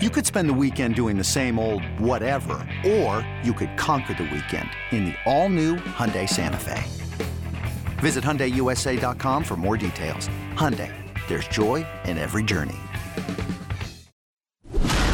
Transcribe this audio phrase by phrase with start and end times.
[0.00, 4.30] You could spend the weekend doing the same old whatever, or you could conquer the
[4.32, 6.84] weekend in the all-new Hyundai Santa Fe.
[7.98, 10.28] Visit HyundaiUSA.com for more details.
[10.54, 10.94] Hyundai,
[11.26, 12.76] there's joy in every journey.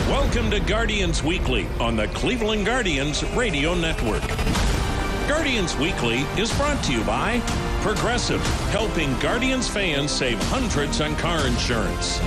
[0.06, 4.28] Welcome to Guardians Weekly on the Cleveland Guardians Radio Network.
[5.26, 7.40] Guardians Weekly is brought to you by
[7.80, 12.20] Progressive, helping Guardians fans save hundreds on car insurance.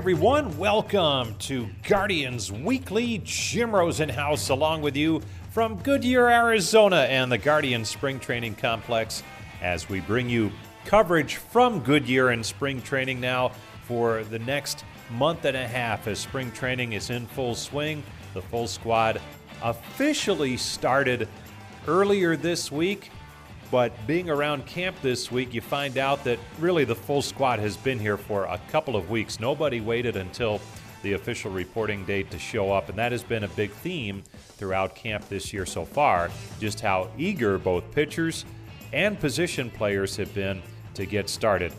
[0.00, 0.56] Everyone.
[0.56, 3.20] Welcome to Guardians Weekly.
[3.22, 5.20] Jim Rosenhaus along with you
[5.50, 9.22] from Goodyear, Arizona, and the Guardian Spring Training Complex
[9.60, 10.50] as we bring you
[10.86, 16.18] coverage from Goodyear and spring training now for the next month and a half as
[16.18, 18.02] spring training is in full swing.
[18.32, 19.20] The full squad
[19.62, 21.28] officially started
[21.86, 23.10] earlier this week.
[23.70, 27.76] But being around camp this week, you find out that really the full squad has
[27.76, 29.38] been here for a couple of weeks.
[29.38, 30.60] Nobody waited until
[31.02, 34.22] the official reporting date to show up, and that has been a big theme
[34.56, 36.30] throughout camp this year so far.
[36.58, 38.44] Just how eager both pitchers
[38.92, 40.60] and position players have been
[40.94, 41.72] to get started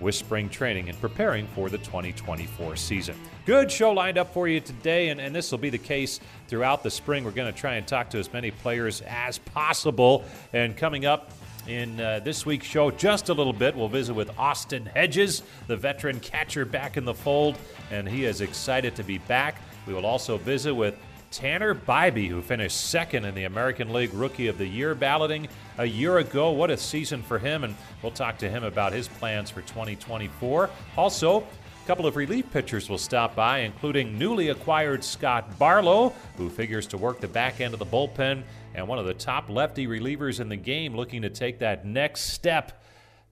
[0.00, 3.16] with spring training and preparing for the 2024 season.
[3.46, 6.82] Good show lined up for you today, and, and this will be the case throughout
[6.82, 7.24] the spring.
[7.24, 10.24] We're going to try and talk to as many players as possible.
[10.52, 11.32] And coming up
[11.68, 15.76] in uh, this week's show, just a little bit, we'll visit with Austin Hedges, the
[15.76, 17.58] veteran catcher back in the fold,
[17.90, 19.60] and he is excited to be back.
[19.86, 20.96] We will also visit with
[21.30, 25.46] Tanner Bibee, who finished second in the American League Rookie of the Year balloting
[25.76, 26.52] a year ago.
[26.52, 30.70] What a season for him, and we'll talk to him about his plans for 2024.
[30.96, 36.48] Also, a couple of relief pitchers will stop by, including newly acquired Scott Barlow, who
[36.48, 38.42] figures to work the back end of the bullpen,
[38.78, 42.32] and one of the top lefty relievers in the game looking to take that next
[42.32, 42.82] step.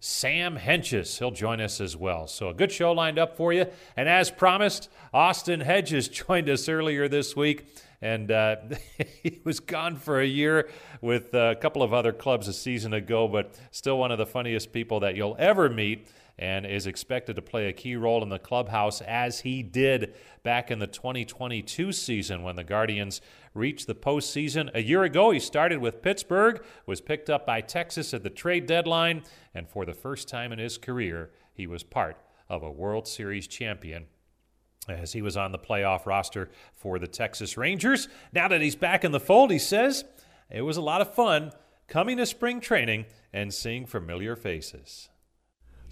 [0.00, 1.18] Sam Hentges.
[1.18, 2.26] He'll join us as well.
[2.26, 3.66] So, a good show lined up for you.
[3.96, 7.66] And as promised, Austin Hedges joined us earlier this week.
[8.02, 8.56] And uh,
[9.22, 10.68] he was gone for a year
[11.00, 14.72] with a couple of other clubs a season ago, but still one of the funniest
[14.72, 16.08] people that you'll ever meet
[16.38, 20.70] and is expected to play a key role in the clubhouse as he did back
[20.70, 23.20] in the 2022 season when the Guardians
[23.54, 24.70] reached the postseason.
[24.74, 28.66] A year ago, he started with Pittsburgh, was picked up by Texas at the trade
[28.66, 29.22] deadline,
[29.54, 33.46] and for the first time in his career, he was part of a World Series
[33.46, 34.06] champion
[34.88, 38.08] as he was on the playoff roster for the Texas Rangers.
[38.32, 40.04] Now that he's back in the fold, he says
[40.50, 41.52] it was a lot of fun
[41.88, 45.08] coming to spring training and seeing familiar faces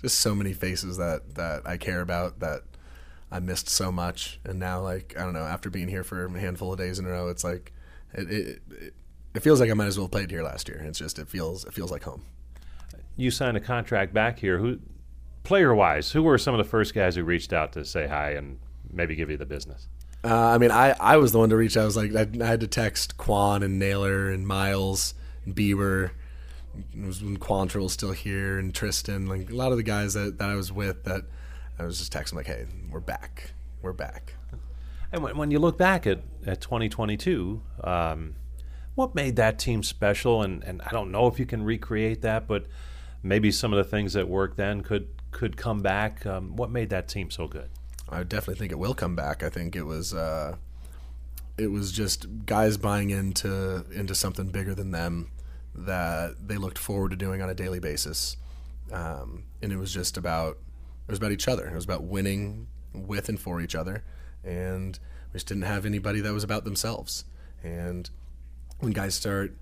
[0.04, 2.62] just so many faces that that I care about that
[3.32, 5.40] I missed so much, and now like I don't know.
[5.40, 7.72] After being here for a handful of days in a row, it's like
[8.12, 8.94] it it, it,
[9.34, 10.82] it feels like I might as well have played here last year.
[10.86, 12.24] It's just it feels it feels like home.
[13.16, 14.58] You signed a contract back here.
[14.58, 14.78] Who,
[15.42, 18.32] player wise, who were some of the first guys who reached out to say hi
[18.32, 18.58] and
[18.92, 19.88] maybe give you the business?
[20.22, 21.82] Uh, I mean, I, I was the one to reach out.
[21.82, 26.10] I was like, I, I had to text Kwan and Naylor and Myles and Bieber
[26.92, 30.14] it was when Quantrill was still here and Triston, like a lot of the guys
[30.14, 31.22] that, that I was with that
[31.78, 33.52] I was just texting like, hey, we're back.
[33.82, 34.34] We're back.
[35.12, 38.34] And when, when you look back at, at 2022, um,
[38.94, 40.42] what made that team special?
[40.42, 42.66] And, and I don't know if you can recreate that, but
[43.22, 46.24] maybe some of the things that worked then could could come back.
[46.24, 47.70] Um, what made that team so good?
[48.08, 49.42] I definitely think it will come back.
[49.42, 50.56] I think it was uh,
[51.58, 55.30] it was just guys buying into into something bigger than them
[55.74, 58.36] that they looked forward to doing on a daily basis.
[58.92, 60.58] Um, and it was just about
[61.06, 61.66] it was about each other.
[61.66, 64.04] It was about winning with and for each other,
[64.42, 64.98] and
[65.32, 67.24] we just didn't have anybody that was about themselves.
[67.62, 68.08] And
[68.78, 69.54] when guys start,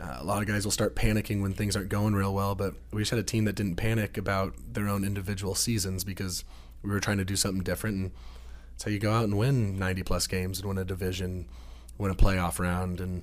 [0.00, 2.54] uh, a lot of guys will start panicking when things aren't going real well.
[2.54, 6.44] But we just had a team that didn't panic about their own individual seasons because
[6.82, 7.96] we were trying to do something different.
[7.96, 8.10] And
[8.72, 11.46] that's how you go out and win 90 plus games and win a division,
[11.98, 13.22] win a playoff round, and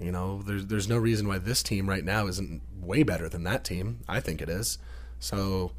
[0.00, 3.44] you know, there's there's no reason why this team right now isn't way better than
[3.44, 4.00] that team.
[4.08, 4.78] I think it is.
[5.18, 5.72] So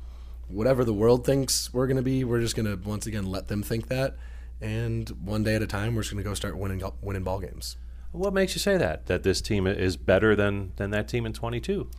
[0.48, 3.48] whatever the world thinks we're going to be, we're just going to once again let
[3.48, 4.18] them think that,
[4.60, 7.40] and one day at a time, we're just going to go start winning winning ball
[7.40, 7.78] games.
[8.12, 9.06] What makes you say that?
[9.06, 11.90] That this team is better than than that team in 22?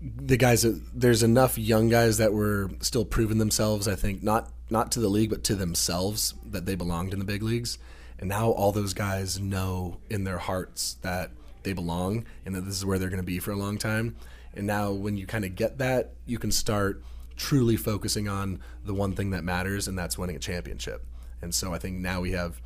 [0.00, 0.64] the guys
[0.94, 3.88] there's enough young guys that were still proving themselves.
[3.88, 7.24] I think not not to the league, but to themselves that they belonged in the
[7.24, 7.78] big leagues.
[8.18, 11.30] And now all those guys know in their hearts that
[11.62, 14.16] they belong and that this is where they're going to be for a long time.
[14.54, 17.02] And now when you kind of get that, you can start
[17.36, 21.04] truly focusing on the one thing that matters, and that's winning a championship.
[21.40, 22.60] And so I think now we have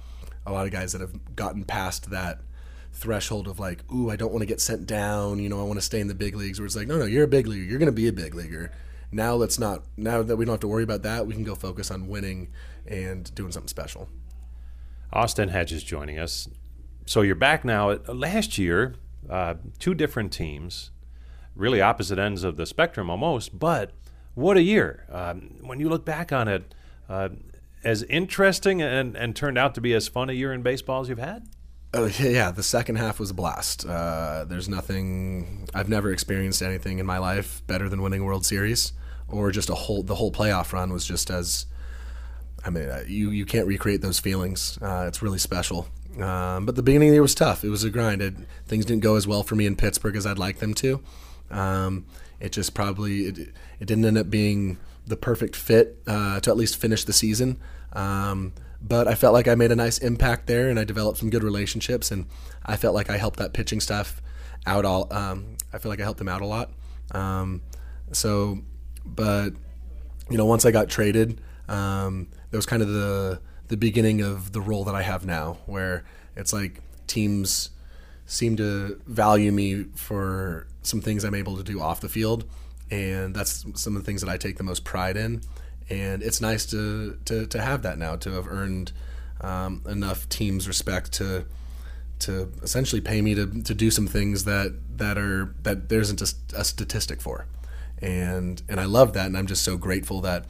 [0.46, 2.40] a lot of guys that have gotten past that
[2.92, 5.38] threshold of like, ooh, I don't want to get sent down.
[5.38, 6.58] You know, I want to stay in the big leagues.
[6.58, 7.64] Where it's like, no, no, you're a big leaguer.
[7.64, 8.72] You're going to be a big leaguer.
[9.10, 9.82] Now let's not.
[9.96, 12.48] Now that we don't have to worry about that, we can go focus on winning
[12.86, 14.08] and doing something special.
[15.12, 16.48] Austin Hedges joining us.
[17.06, 17.92] So you're back now.
[18.08, 18.94] Last year,
[19.28, 20.90] uh, two different teams,
[21.54, 23.92] really opposite ends of the spectrum almost, but
[24.34, 25.06] what a year.
[25.10, 26.74] Um, when you look back on it,
[27.08, 27.30] uh,
[27.84, 31.08] as interesting and, and turned out to be as fun a year in baseball as
[31.08, 31.48] you've had?
[31.94, 33.84] Oh yeah, the second half was a blast.
[33.84, 38.92] Uh, there's nothing I've never experienced anything in my life better than winning World Series
[39.32, 41.66] or just a whole the whole playoff run was just as
[42.64, 44.78] I mean uh, you you can't recreate those feelings.
[44.80, 45.88] Uh, it's really special.
[46.20, 47.64] Um, but the beginning of the year was tough.
[47.64, 48.20] It was a grind.
[48.20, 48.34] It,
[48.66, 51.02] things didn't go as well for me in Pittsburgh as I'd like them to.
[51.50, 52.04] Um,
[52.38, 56.56] it just probably it, it didn't end up being the perfect fit uh, to at
[56.56, 57.58] least finish the season.
[57.92, 61.30] Um, but I felt like I made a nice impact there, and I developed some
[61.30, 62.26] good relationships, and
[62.66, 64.20] I felt like I helped that pitching staff
[64.66, 65.12] out all.
[65.12, 66.72] Um, I feel like I helped them out a lot.
[67.12, 67.62] Um,
[68.10, 68.58] so,
[69.04, 69.50] but
[70.30, 74.52] you know, once I got traded, um, that was kind of the the beginning of
[74.52, 76.04] the role that I have now, where
[76.36, 77.70] it's like teams
[78.26, 82.44] seem to value me for some things I'm able to do off the field,
[82.90, 85.40] and that's some of the things that I take the most pride in.
[85.88, 88.92] And it's nice to to, to have that now, to have earned
[89.40, 91.46] um, enough teams respect to
[92.20, 96.20] to essentially pay me to, to do some things that that are that there isn't
[96.20, 97.46] a, a statistic for,
[98.02, 100.44] and and I love that, and I'm just so grateful that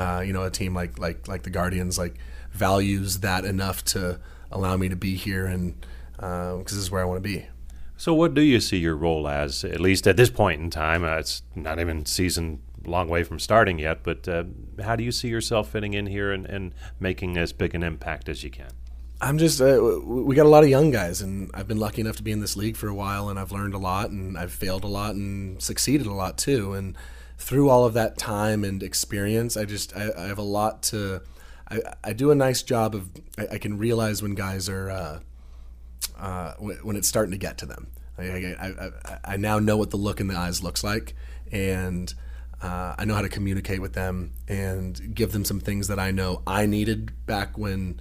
[0.00, 2.16] uh, you know a team like like like the Guardians like
[2.52, 4.18] values that enough to
[4.50, 5.74] allow me to be here and
[6.16, 7.46] because uh, this is where I want to be.
[7.98, 11.02] So, what do you see your role as, at least at this point in time?
[11.02, 14.44] Uh, it's not even season long way from starting yet, but uh,
[14.82, 18.28] how do you see yourself fitting in here and, and, making as big an impact
[18.28, 18.68] as you can?
[19.20, 22.16] I'm just, uh, we got a lot of young guys, and I've been lucky enough
[22.16, 24.52] to be in this league for a while, and I've learned a lot, and I've
[24.52, 26.74] failed a lot, and succeeded a lot too.
[26.74, 26.96] And
[27.38, 31.22] through all of that time and experience, I just, I, I have a lot to,
[31.70, 35.20] I, I, do a nice job of, I, I can realize when guys are, uh,
[36.18, 37.88] uh, when it's starting to get to them.
[38.18, 38.90] I, I,
[39.24, 41.14] I, now know what the look in the eyes looks like,
[41.52, 42.12] and
[42.62, 46.10] uh, I know how to communicate with them and give them some things that I
[46.10, 48.00] know I needed back when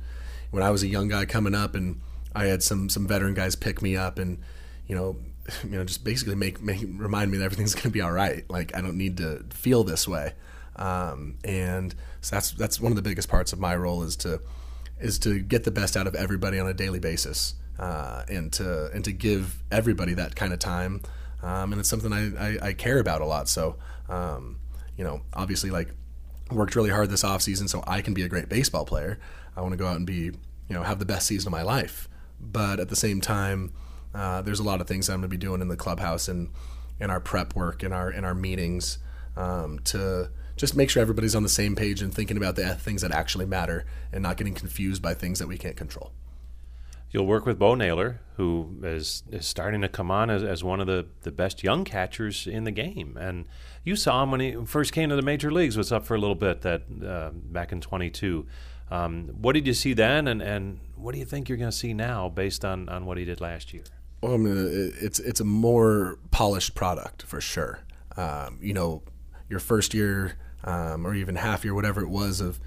[0.52, 2.00] when I was a young guy coming up, and
[2.34, 4.40] I had some some veteran guys pick me up and
[4.88, 5.18] you know
[5.64, 8.50] you know just basically make, make remind me that everything's going to be all right.
[8.50, 10.34] Like I don't need to feel this way,
[10.76, 14.42] um, and so that's that's one of the biggest parts of my role is to
[15.00, 18.90] is to get the best out of everybody on a daily basis uh, and to
[18.92, 21.02] and to give everybody that kind of time.
[21.44, 23.48] Um, and it's something I, I, I, care about a lot.
[23.48, 23.76] So,
[24.10, 24.58] um,
[24.98, 25.90] you know, obviously, like
[26.50, 29.20] worked really hard this off season so I can be a great baseball player.
[29.56, 30.34] I want to go out and be, you
[30.70, 32.10] know, have the best season of my life.
[32.40, 33.74] But at the same time,
[34.16, 36.50] uh, there's a lot of things I'm going to be doing in the clubhouse and
[37.00, 39.00] in our prep work and our in our meetings
[39.36, 43.02] um, to just make sure everybody's on the same page and thinking about the things
[43.02, 46.14] that actually matter and not getting confused by things that we can't control.
[47.12, 50.82] You'll work with Bo Naylor, who is, is starting to come on as, as one
[50.82, 53.18] of the, the best young catchers in the game.
[53.20, 53.46] And
[53.84, 56.18] you saw him when he first came to the major leagues, was up for a
[56.18, 58.46] little bit that uh, back in 22.
[58.92, 61.78] Um, what did you see then, and, and what do you think you're going to
[61.78, 63.84] see now based on, on what he did last year?
[64.26, 67.82] Well, I mean, it's it's a more polished product for sure.
[68.18, 69.04] Um, you know,
[69.50, 72.60] your first year um, or even half year, whatever it was, of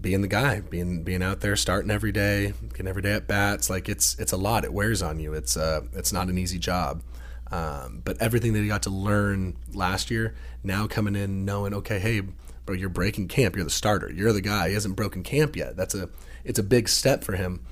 [0.00, 3.68] being the guy, being being out there, starting every day, getting every day at bats.
[3.68, 4.64] Like it's it's a lot.
[4.64, 5.34] It wears on you.
[5.34, 7.02] It's uh it's not an easy job.
[7.50, 11.98] Um, but everything that he got to learn last year, now coming in knowing, okay,
[11.98, 12.22] hey,
[12.64, 13.56] bro, you're breaking camp.
[13.56, 14.12] You're the starter.
[14.12, 14.68] You're the guy.
[14.68, 15.76] He hasn't broken camp yet.
[15.76, 16.08] That's a
[16.44, 17.64] it's a big step for him.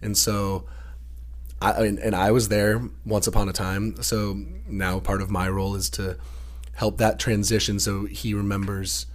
[0.00, 0.68] And so,
[1.62, 4.02] I and, I was there once upon a time.
[4.02, 6.18] So now part of my role is to
[6.74, 9.06] help that transition so he remembers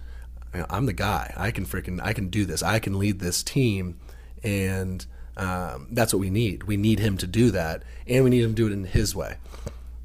[0.70, 1.32] I'm the guy.
[1.36, 2.62] I can freaking I can do this.
[2.62, 3.98] I can lead this team,
[4.42, 5.04] and
[5.36, 6.64] um, that's what we need.
[6.64, 9.14] We need him to do that, and we need him to do it in his
[9.14, 9.36] way,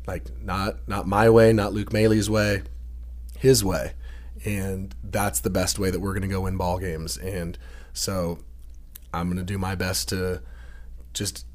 [0.06, 2.64] like not not my way, not Luke Maile's way,
[3.38, 3.94] his way,
[4.44, 7.18] and that's the best way that we're going to go win ball games.
[7.18, 7.58] And
[7.94, 8.40] so,
[9.14, 10.42] I'm going to do my best to
[11.14, 11.46] just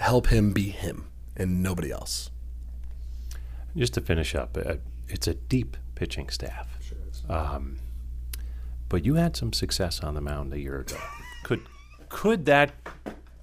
[0.00, 2.30] help him be him and nobody else.
[3.76, 4.76] Just to finish up, uh,
[5.08, 6.66] it's a deep pitching staff.
[7.28, 7.78] Um,
[8.88, 10.96] but you had some success on the mound a year ago.
[11.44, 11.60] could
[12.08, 12.72] could that,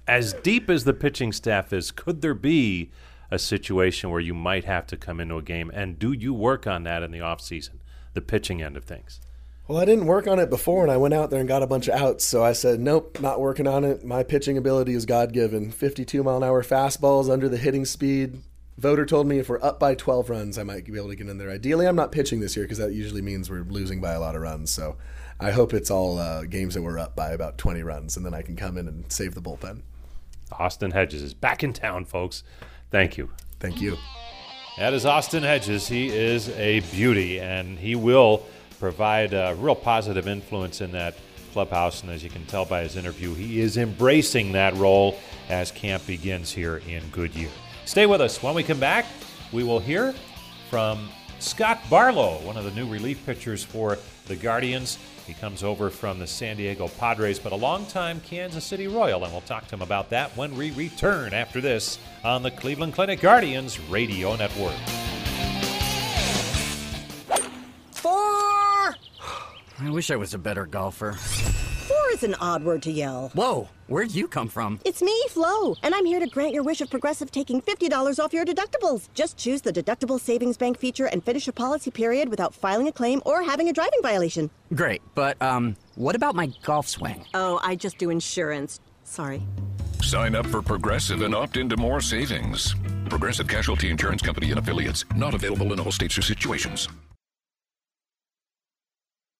[0.06, 2.90] as deep as the pitching staff is, could there be
[3.30, 5.70] a situation where you might have to come into a game?
[5.72, 7.80] And do you work on that in the off season,
[8.12, 9.20] the pitching end of things?
[9.68, 11.66] Well, I didn't work on it before, and I went out there and got a
[11.66, 12.24] bunch of outs.
[12.24, 14.02] So I said, nope, not working on it.
[14.02, 15.70] My pitching ability is God given.
[15.70, 18.40] 52 mile an hour fastballs under the hitting speed.
[18.78, 21.28] Vogt told me if we're up by 12 runs, I might be able to get
[21.28, 21.50] in there.
[21.50, 24.36] Ideally, I'm not pitching this year because that usually means we're losing by a lot
[24.36, 24.70] of runs.
[24.70, 24.96] So
[25.38, 28.32] I hope it's all uh, games that we're up by about 20 runs, and then
[28.32, 29.82] I can come in and save the bullpen.
[30.50, 32.42] Austin Hedges is back in town, folks.
[32.90, 33.28] Thank you.
[33.60, 33.98] Thank you.
[34.78, 35.88] That is Austin Hedges.
[35.88, 38.46] He is a beauty, and he will
[38.78, 41.16] provide a real positive influence in that
[41.52, 42.02] clubhouse.
[42.02, 45.18] And as you can tell by his interview, he is embracing that role
[45.48, 47.50] as camp begins here in Goodyear.
[47.84, 48.42] Stay with us.
[48.42, 49.06] When we come back,
[49.52, 50.14] we will hear
[50.70, 51.08] from
[51.38, 54.98] Scott Barlow, one of the new relief pitchers for the Guardians.
[55.26, 59.32] He comes over from the San Diego Padres, but a longtime Kansas City Royal, and
[59.32, 63.20] we'll talk to him about that when we return after this on the Cleveland Clinic
[63.20, 64.74] Guardians Radio Network.
[69.80, 71.12] I wish I was a better golfer.
[71.12, 73.30] Four is an odd word to yell.
[73.34, 74.80] Whoa, where'd you come from?
[74.84, 78.32] It's me, Flo, and I'm here to grant your wish of Progressive taking $50 off
[78.32, 79.08] your deductibles.
[79.14, 82.92] Just choose the deductible savings bank feature and finish a policy period without filing a
[82.92, 84.50] claim or having a driving violation.
[84.74, 87.24] Great, but um, what about my golf swing?
[87.34, 88.80] Oh, I just do insurance.
[89.04, 89.46] Sorry.
[90.02, 92.74] Sign up for Progressive and opt into more savings.
[93.08, 95.04] Progressive Casualty Insurance Company and affiliates.
[95.14, 96.88] Not available in all states or situations.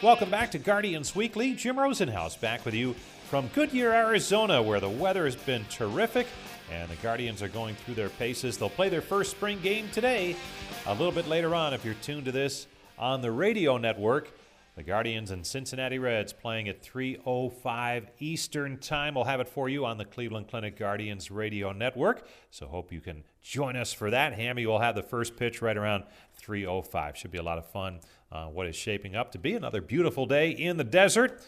[0.00, 1.54] Welcome back to Guardians Weekly.
[1.54, 2.94] Jim Rosenhaus back with you
[3.28, 6.28] from Goodyear, Arizona, where the weather has been terrific
[6.70, 8.56] and the Guardians are going through their paces.
[8.56, 10.36] They'll play their first spring game today.
[10.86, 14.30] A little bit later on, if you're tuned to this on the radio network,
[14.76, 19.16] the Guardians and Cincinnati Reds playing at 3:05 Eastern Time.
[19.16, 22.24] We'll have it for you on the Cleveland Clinic Guardians radio network.
[22.52, 24.34] So hope you can join us for that.
[24.34, 26.04] Hammy will have the first pitch right around
[26.36, 27.16] 3:05.
[27.16, 27.98] Should be a lot of fun.
[28.30, 31.40] Uh, what is shaping up to be another beautiful day in the desert.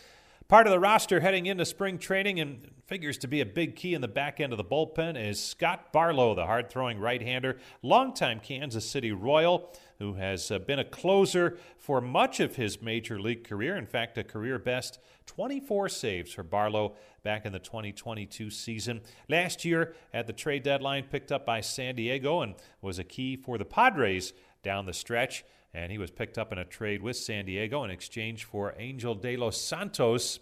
[0.49, 3.92] Part of the roster heading into spring training and figures to be a big key
[3.92, 7.58] in the back end of the bullpen is Scott Barlow, the hard throwing right hander,
[7.82, 13.20] longtime Kansas City Royal, who has uh, been a closer for much of his major
[13.20, 13.76] league career.
[13.76, 19.02] In fact, a career best 24 saves for Barlow back in the 2022 season.
[19.28, 23.37] Last year at the trade deadline, picked up by San Diego and was a key
[23.37, 24.32] for the Padres
[24.62, 27.91] down the stretch and he was picked up in a trade with San Diego in
[27.91, 30.41] exchange for Enyel De Los Santos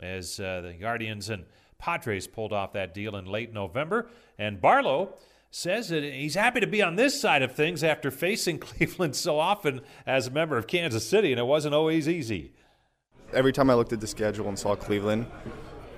[0.00, 1.44] as uh, the Guardians and
[1.78, 4.08] Padres pulled off that deal in late November.
[4.38, 5.14] And Barlow
[5.50, 9.38] says that he's happy to be on this side of things after facing Cleveland so
[9.38, 12.52] often as a member of Kansas City, and it wasn't always easy.
[13.32, 15.26] Every time I looked at the schedule and saw Cleveland,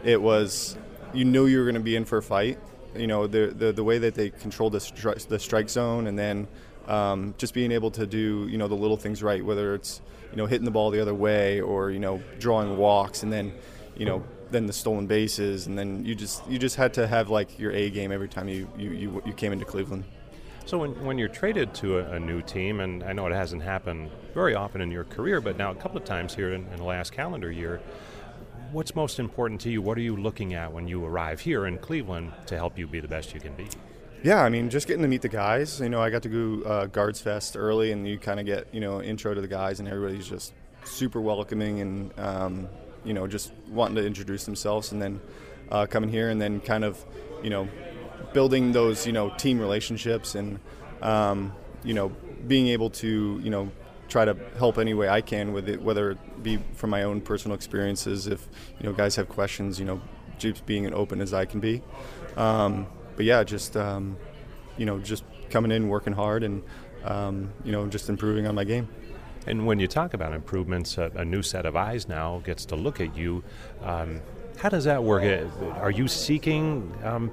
[0.05, 0.77] it was
[1.13, 2.59] you knew you were going to be in for a fight.
[2.97, 6.19] You know the the, the way that they controlled the, stri- the strike zone, and
[6.19, 6.49] then
[6.89, 10.37] um, just being able to do you know the little things right, whether it's you
[10.37, 13.53] know hitting the ball the other way or you know drawing walks, and then
[13.97, 17.31] you know then the stolen bases, and then you just you just had to have
[17.31, 20.05] like your A game every time you you, you, you came into Cleveland.
[20.67, 23.63] So when, when you're traded to a, a, new team, and I know it hasn't
[23.63, 26.77] happened very often in your career, but now a couple of times here in, in
[26.77, 27.81] the last calendar year,
[28.71, 29.83] what's most important to you?
[29.83, 33.01] What are you looking at when you arrive here in Cleveland to help you be
[33.01, 33.67] the best you can be?
[34.23, 35.81] Yeah, I mean, just getting to meet the guys.
[35.81, 38.67] You know, I got to go uh, Guards Fest early, and you kind of get
[38.73, 40.53] you know intro to the guys, and everybody's just
[40.85, 42.69] super welcoming and um,
[43.03, 45.21] you know just wanting to introduce themselves, and then
[45.71, 47.03] uh, coming here, and then kind of
[47.43, 47.67] you know
[48.35, 50.61] building those you know team relationships, and
[51.01, 52.11] um, you know
[52.47, 53.71] being able to you know
[54.09, 57.23] try to help any way I can with it, whether it be from my own
[57.23, 58.27] personal experiences.
[58.27, 58.47] If
[58.79, 60.03] you know guys have questions, you know,
[60.37, 61.81] just being as open as I can be.
[62.37, 62.87] Um,
[63.21, 64.17] but yeah, just um,
[64.79, 66.63] you know, just coming in, working hard, and
[67.05, 68.89] um, you know, just improving on my game.
[69.47, 72.77] And when you talk about improvements, a, a new set of eyes now gets to
[72.77, 73.45] look at you.
[73.83, 74.23] Um,
[74.57, 75.23] how does that work?
[75.23, 77.31] Uh, are you seeking um,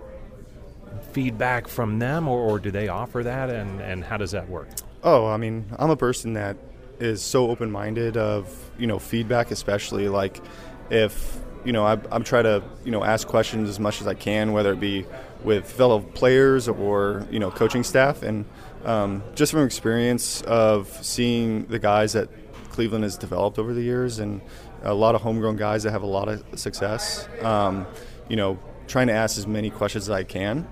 [1.13, 3.49] feedback from them, or, or, do they offer that?
[3.49, 4.67] And, and how does that work?
[5.03, 6.57] Oh, I mean, I'm a person that
[6.99, 10.41] is so open-minded of you know feedback, especially like
[10.89, 14.15] if you know I, I'm trying to you know ask questions as much as I
[14.15, 15.05] can, whether it be
[15.43, 18.45] with fellow players or you know coaching staff, and
[18.85, 22.29] um, just from experience of seeing the guys that
[22.69, 24.41] Cleveland has developed over the years, and
[24.83, 27.27] a lot of homegrown guys that have a lot of success.
[27.41, 27.87] Um,
[28.29, 30.67] you know, trying to ask as many questions as I can.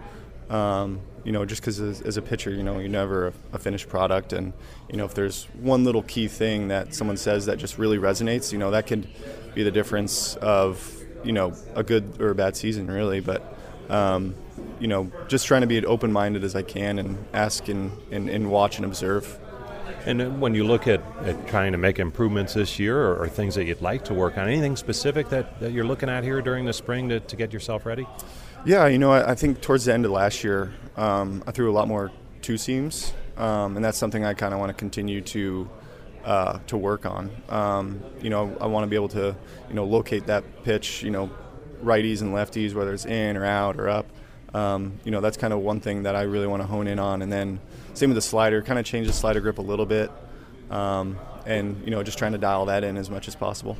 [0.49, 3.57] Um, you know, just because as, as, a pitcher, you know, you're never a, a,
[3.57, 4.53] finished product, and
[4.87, 8.51] you know, if there's one little key thing that someone says that just really resonates,
[8.51, 9.07] you know, that could
[9.55, 13.21] be the difference of you know a good or a bad season, really.
[13.21, 13.57] But
[13.89, 14.35] um,
[14.79, 17.91] you know, just trying to be as open minded as I can and ask and,
[18.11, 19.39] and, and, watch and observe.
[20.05, 23.55] And when you look at, at trying to make improvements this year or, or, things
[23.55, 26.65] that you'd like to work on, anything specific that, that you're looking at here during
[26.65, 28.05] the spring to, to get yourself ready?
[28.65, 31.71] Yeah, you know, I, I think towards the end of last year, um, I threw
[31.71, 35.21] a lot more two seams, um, and that's something I kind of want to continue
[35.21, 35.69] to.
[36.23, 39.35] Uh, to work on, um, you know, I want to be able to,
[39.69, 41.29] you know, locate that pitch, you know,
[41.83, 44.07] righties and lefties, whether it's in or out or up,
[44.55, 46.97] um, you know, that's kind of one thing that I really want to hone in
[46.97, 47.21] on.
[47.21, 47.59] And then
[47.93, 50.09] same with the slider, kind of change the slider grip a little bit,
[50.71, 53.77] um, and you know, just trying to dial that in as much as possible.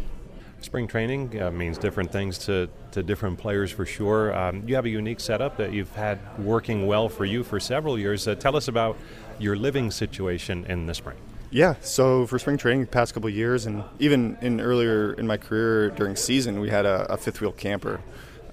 [0.60, 4.35] Spring training uh, means different things to, to different players for sure.
[4.35, 7.98] Um, you have a unique setup that you've had working well for you for several
[7.98, 8.27] years.
[8.27, 8.98] Uh, tell us about
[9.40, 11.18] your living situation in the spring.
[11.51, 15.38] Yeah, so for spring training, the past couple years, and even in earlier in my
[15.38, 18.01] career during season, we had a, a fifth wheel camper,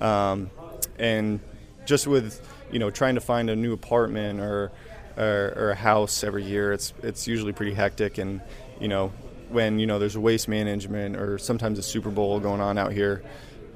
[0.01, 0.51] um,
[0.99, 1.41] and
[1.85, 4.73] just with you know trying to find a new apartment or,
[5.16, 8.18] or, or a house every year, it's it's usually pretty hectic.
[8.18, 8.40] And
[8.81, 9.12] you know
[9.49, 13.23] when you know there's waste management or sometimes a Super Bowl going on out here,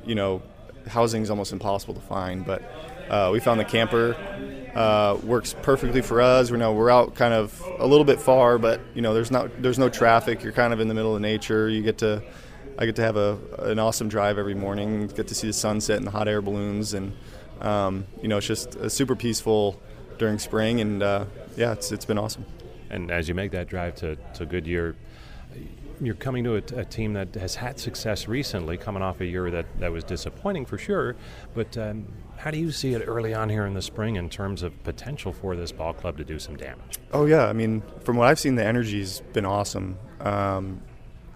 [0.05, 0.43] you know
[0.89, 2.45] housing is almost impossible to find.
[2.45, 2.63] But
[3.09, 4.17] uh, we found the camper
[4.75, 6.51] uh, works perfectly for us.
[6.51, 9.63] We know we're out kind of a little bit far, but you know there's not
[9.63, 10.43] there's no traffic.
[10.43, 11.69] You're kind of in the middle of nature.
[11.69, 12.23] You get to
[12.79, 15.07] I get to have a an awesome drive every morning.
[15.09, 17.13] Get to see the sunset and the hot air balloons and
[17.61, 19.81] um, you know, it's just super peaceful
[20.19, 21.25] during spring, and uh,
[21.57, 22.45] yeah, it's it's been awesome.
[22.91, 24.97] And as you make that drive to, to Goodyear,
[26.01, 29.51] you're coming to a, a, team that has had success recently, coming off a year
[29.51, 31.17] that, that was disappointing for sure.
[31.55, 34.63] But um, how do you see it early on here in the spring in terms
[34.63, 36.99] of potential for this ball club to do some damage?
[37.13, 39.99] Oh yeah, I mean, from what I've seen, the energy's been awesome.
[40.21, 40.83] Um,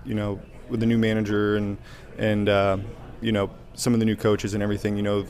[0.04, 1.78] you know, with the new manager and
[2.18, 2.78] and uh,
[3.20, 4.96] you know some of the new coaches and everything.
[4.96, 5.26] You know,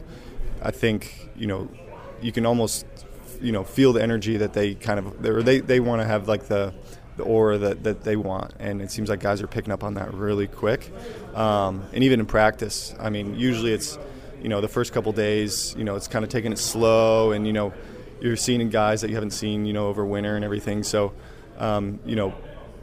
[0.63, 1.69] I think you know
[2.21, 2.87] you can almost
[3.41, 6.29] you know feel the energy that they kind of or they they want to have
[6.29, 6.75] like the
[7.17, 9.95] the aura that, that they want and it seems like guys are picking up on
[9.95, 10.91] that really quick
[11.35, 13.99] um, and even in practice I mean usually it's
[14.43, 17.47] you know the first couple days you know it's kind of taking it slow and
[17.47, 17.73] you know
[18.21, 21.13] you're seeing guys that you haven't seen you know over winter and everything so
[21.59, 22.35] um, you know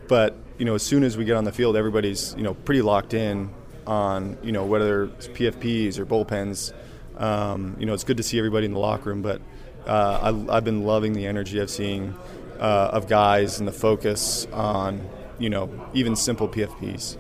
[0.07, 2.81] but you know as soon as we get on the field everybody's you know pretty
[2.81, 3.49] locked in
[3.87, 6.73] on you know whether it's PFPs or bullpens
[7.17, 9.41] um, you know, it's good to see everybody in the locker room, but
[9.85, 12.15] uh, I, have been loving the energy of seeing
[12.59, 15.07] uh, of guys and the focus on,
[15.39, 17.17] you know, even simple PFPs.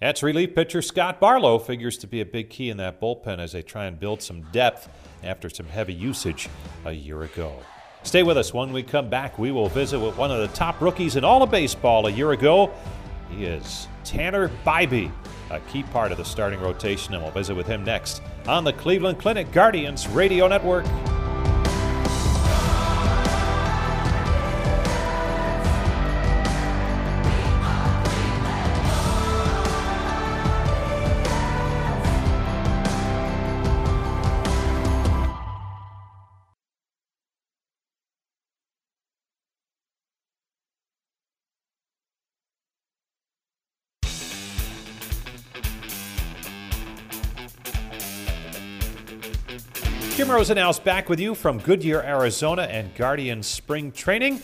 [0.00, 3.52] That's relief pitcher Scott Barlow figures to be a big key in that bullpen as
[3.52, 4.88] they try and build some depth
[5.24, 6.48] after some heavy usage
[6.84, 7.52] a year ago.
[8.04, 8.54] Stay with us.
[8.54, 11.42] When we come back, we will visit with one of the top rookies in all
[11.42, 12.72] of baseball a year ago.
[13.28, 15.10] He is Tanner Bibee,
[15.50, 18.72] a key part of the starting rotation, and we'll visit with him next on the
[18.72, 20.86] Cleveland Clinic Guardians Radio Network.
[50.18, 54.40] Jim Rosenhaus back with you from Goodyear, Arizona, and Guardians spring training.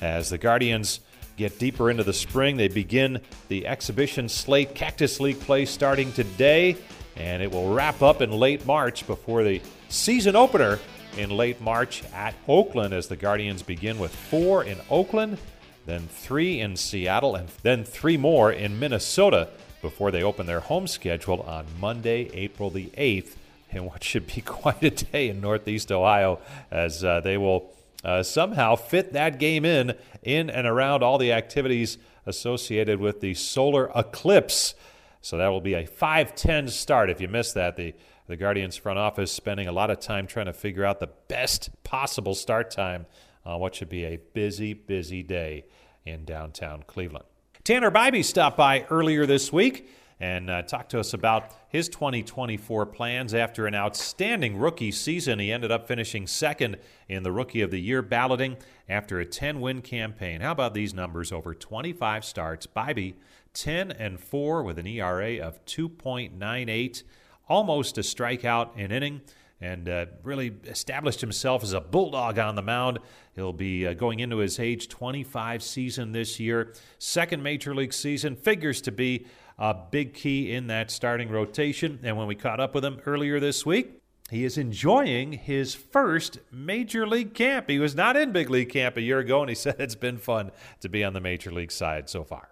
[0.00, 1.00] As the Guardians
[1.36, 6.76] get deeper into the spring, they begin the exhibition slate Cactus League play starting today,
[7.16, 10.78] and it will wrap up in late March before the season opener
[11.18, 15.38] in late March at Oakland as the Guardians begin with four in Oakland,
[15.86, 19.48] then three in Seattle, and then three more in Minnesota
[19.82, 23.34] before they open their home schedule on Monday, April the 8th
[23.70, 27.72] in what should be quite a day in Northeast Ohio as uh, they will
[28.04, 33.34] uh, somehow fit that game in in and around all the activities associated with the
[33.34, 34.74] solar eclipse.
[35.20, 37.10] So that will be a 5:10 start.
[37.10, 37.94] If you missed that, the
[38.28, 41.70] the Guardians front office spending a lot of time trying to figure out the best
[41.84, 43.06] possible start time
[43.44, 45.64] on what should be a busy, busy day
[46.04, 47.24] in downtown Cleveland.
[47.62, 52.86] Tanner Bibee stopped by earlier this week and uh, talked to us about his 2024
[52.86, 55.38] plans after an outstanding rookie season.
[55.38, 58.56] He ended up finishing second in the Rookie of the Year balloting
[58.88, 60.40] after a 10 win campaign.
[60.40, 62.66] How about these numbers over 25 starts?
[62.66, 63.14] Bibee
[63.52, 67.02] 10 and 4 with an ERA of 2.98,
[67.48, 69.20] almost a strikeout an inning.
[69.58, 72.98] And uh, really established himself as a bulldog on the mound.
[73.34, 76.74] He'll be uh, going into his age 25 season this year.
[76.98, 79.26] Second major league season figures to be
[79.58, 82.00] a big key in that starting rotation.
[82.02, 86.40] And when we caught up with him earlier this week, he is enjoying his first
[86.50, 87.70] major league camp.
[87.70, 90.18] He was not in big league camp a year ago, and he said it's been
[90.18, 92.48] fun to be on the major league side so far.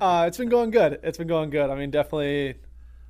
[0.00, 1.00] Uh, it's been going good.
[1.02, 1.70] It's been going good.
[1.70, 2.54] I mean, definitely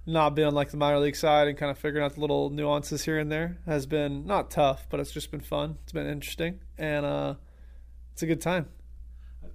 [0.07, 2.49] not being on like the minor league side and kind of figuring out the little
[2.49, 5.77] nuances here and there has been not tough, but it's just been fun.
[5.83, 7.35] It's been interesting, and uh,
[8.13, 8.69] it's a good time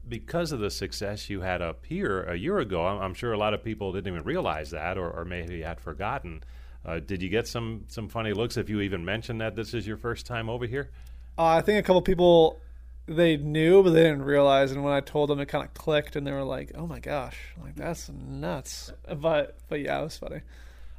[0.08, 3.38] because of the success you had up here a year ago, I'm, I'm sure a
[3.38, 6.44] lot of people didn't even realize that, or, or maybe had forgotten.
[6.86, 9.88] Uh, did you get some some funny looks if you even mentioned that this is
[9.88, 10.90] your first time over here?
[11.38, 12.60] Uh, I think a couple people
[13.06, 14.72] they knew, but they didn't realize.
[14.72, 17.00] And when I told them, it kind of clicked, and they were like, "Oh my
[17.00, 20.42] gosh, like that's nuts!" But but yeah, it was funny.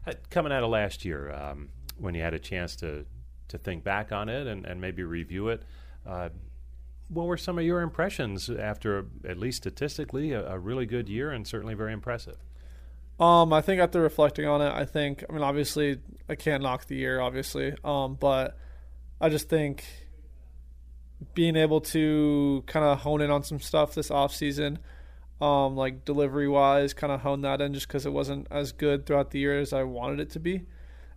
[0.07, 3.05] Uh, coming out of last year, um, when you had a chance to
[3.49, 5.63] to think back on it and, and maybe review it,
[6.07, 6.31] uh,
[7.09, 11.31] what were some of your impressions after, at least statistically, a, a, really good year
[11.31, 12.37] and certainly very impressive?
[13.21, 16.87] Um, I think after reflecting on it, I think I mean obviously I can't knock
[16.87, 18.57] the year, obviously, um, but
[19.21, 19.85] I just think
[21.35, 24.81] being able to kind of hone in on some stuff this off season,
[25.41, 29.07] um, like delivery wise, kind of hone that in just because it wasn't as good
[29.07, 30.67] throughout the year as I wanted it to be,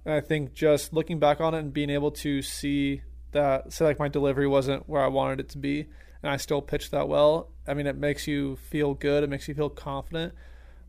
[0.06, 3.02] and I think just looking back on it and being able to see
[3.38, 5.88] that say like my delivery wasn't where I wanted it to be
[6.24, 9.48] and I still pitched that well, I mean it makes you feel good, it makes
[9.48, 10.34] you feel confident,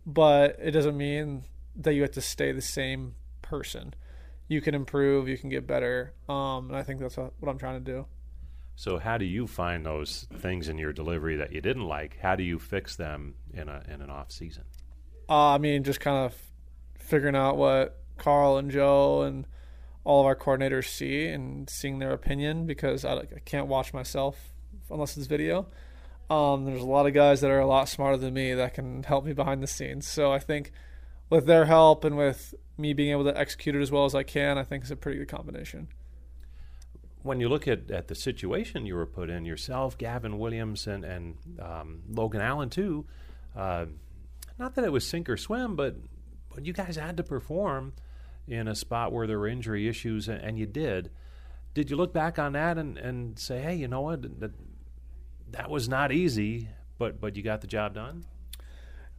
[0.07, 1.45] but it doesn't mean
[1.77, 3.95] that you have to stay the same person.
[4.49, 7.85] You can improve, you can get better, um, and I think that's what I'm trying
[7.85, 8.07] to do.
[8.77, 12.19] So, how do you find those things in your delivery that you didn't like?
[12.23, 14.65] How do you fix them in a in an off season?
[15.29, 16.35] Uh, I mean, just kind of
[16.97, 19.47] figuring out what Carl and Joe and
[20.09, 24.55] all of our coordinators see and seeing their opinion because I, I can't watch myself
[24.91, 25.67] unless it's video.
[26.31, 29.03] Um, there's a lot of guys that are a lot smarter than me that can
[29.03, 30.09] help me behind the scenes.
[30.09, 30.73] So I think
[31.29, 34.23] with their help and with me being able to execute it as well as I
[34.23, 35.89] can, I think it's a pretty good combination.
[37.23, 41.05] When you look at, at the situation you were put in yourself, Gavin Williams, and,
[41.05, 43.05] and um, Logan Allen, too,
[43.55, 43.85] uh,
[44.59, 45.97] not that it was sink or swim, but,
[46.55, 47.93] but you guys had to perform
[48.49, 51.11] in a spot where there were injury issues, and you did.
[51.75, 54.53] Did you look back on that and, and say, hey, you know what, that,
[55.51, 58.25] that was not easy, but but you got the job done?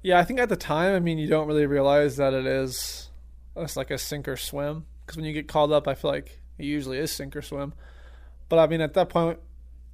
[0.02, 3.10] Yeah, I think at the time, I mean, you don't really realize that it is
[3.56, 6.40] it's like a sink or swim because when you get called up, I feel like
[6.58, 7.74] it usually is sink or swim.
[8.48, 9.40] But I mean, at that point,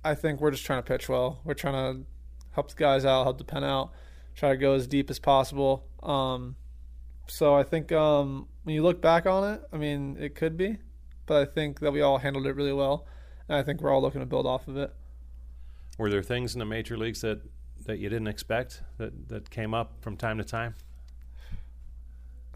[0.03, 1.41] I think we're just trying to pitch well.
[1.43, 2.05] We're trying to
[2.51, 3.91] help the guys out, help the pen out,
[4.35, 5.85] try to go as deep as possible.
[6.03, 6.55] Um,
[7.27, 10.77] so I think um, when you look back on it, I mean, it could be,
[11.27, 13.05] but I think that we all handled it really well,
[13.47, 14.91] and I think we're all looking to build off of it.
[15.99, 17.41] Were there things in the major leagues that,
[17.85, 20.75] that you didn't expect that, that came up from time to time?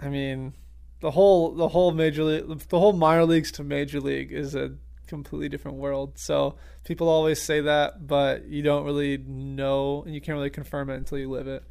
[0.02, 0.56] I mean,
[1.00, 4.76] the whole the whole major league, the whole minor leagues to major league is a
[5.08, 6.18] completely different world.
[6.18, 10.90] So people always say that, but you don't really know, and you can't really confirm
[10.90, 11.64] it until you live it.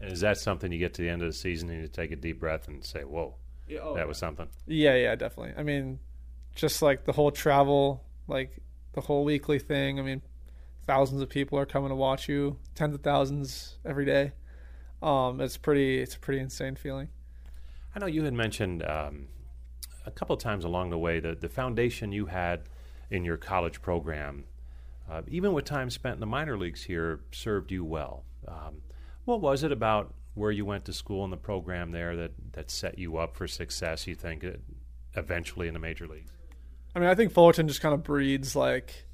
[0.00, 2.16] Is that something you get to the end of the season and you take a
[2.16, 3.34] deep breath and say, "Whoa,
[3.68, 4.48] yeah, oh, that was something"?
[4.66, 5.54] Yeah, yeah, definitely.
[5.56, 6.00] I mean,
[6.54, 8.58] just like the whole travel, like
[8.94, 9.98] the whole weekly thing.
[9.98, 10.22] I mean,
[10.86, 14.32] thousands of people are coming to watch you, tens of thousands every day.
[15.02, 17.08] Um, it's pretty, it's a pretty insane feeling.
[17.94, 19.28] I know you had mentioned um,
[20.06, 22.62] a couple of times along the way, that the foundation you had
[23.10, 24.44] in your college program,
[25.08, 28.24] uh, even with time spent in the minor leagues here, served you well.
[28.46, 28.82] Um,
[29.28, 32.70] what was it about where you went to school and the program there that, that
[32.70, 34.52] set you up for success, you think, uh,
[35.14, 36.32] eventually in the major leagues?
[36.94, 39.04] I mean, I think Fullerton just kind of breeds like,